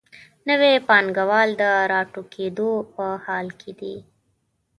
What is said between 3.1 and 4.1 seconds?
حال کې دي.